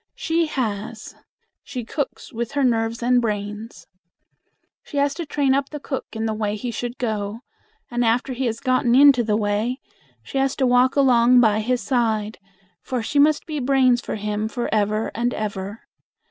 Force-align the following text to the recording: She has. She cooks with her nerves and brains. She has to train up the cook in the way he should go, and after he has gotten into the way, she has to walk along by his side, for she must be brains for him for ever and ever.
She 0.15 0.47
has. 0.47 1.13
She 1.61 1.85
cooks 1.85 2.33
with 2.33 2.53
her 2.53 2.63
nerves 2.63 3.03
and 3.03 3.21
brains. 3.21 3.85
She 4.81 4.97
has 4.97 5.13
to 5.13 5.27
train 5.27 5.53
up 5.53 5.69
the 5.69 5.79
cook 5.79 6.07
in 6.13 6.25
the 6.25 6.33
way 6.33 6.55
he 6.55 6.71
should 6.71 6.97
go, 6.97 7.41
and 7.91 8.03
after 8.03 8.33
he 8.33 8.47
has 8.47 8.59
gotten 8.59 8.95
into 8.95 9.23
the 9.23 9.37
way, 9.37 9.79
she 10.23 10.39
has 10.39 10.55
to 10.55 10.65
walk 10.65 10.95
along 10.95 11.39
by 11.39 11.59
his 11.59 11.81
side, 11.83 12.39
for 12.81 13.03
she 13.03 13.19
must 13.19 13.45
be 13.45 13.59
brains 13.59 14.01
for 14.01 14.15
him 14.15 14.47
for 14.47 14.73
ever 14.73 15.11
and 15.13 15.35
ever. 15.35 15.81